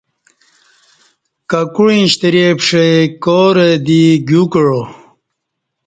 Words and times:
کَکُعیں 1.49 2.05
شترے 2.11 2.47
پݜی 2.57 2.89
کارہ 3.23 3.69
دی 3.85 4.03
گیو 4.27 4.43
کعا 4.51 4.79